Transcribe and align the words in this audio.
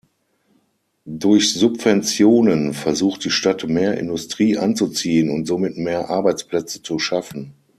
Durch 1.05 1.53
Subventionen 1.53 2.73
versucht 2.73 3.23
die 3.23 3.29
Stadt 3.29 3.65
mehr 3.67 3.99
Industrie 3.99 4.57
anzuziehen 4.57 5.29
und 5.29 5.45
somit 5.45 5.77
mehr 5.77 6.09
Arbeitsplätze 6.09 6.81
zu 6.81 6.97
schaffen. 6.97 7.53